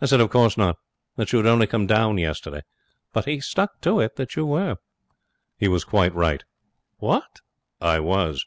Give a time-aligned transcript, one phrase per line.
[0.00, 0.78] I said of course not
[1.16, 2.62] that you had only come down yesterday.
[3.12, 4.78] But he stuck to it that you were.'
[5.58, 6.42] 'He was quite right.'
[7.00, 7.42] 'What!'
[7.78, 8.46] 'I was.'